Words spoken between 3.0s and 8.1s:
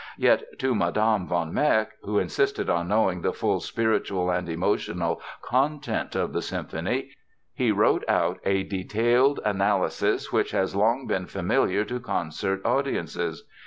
the full spiritual and emotional content of the symphony, he wrote